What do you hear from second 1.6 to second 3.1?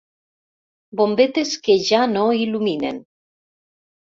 que ja no il·luminen.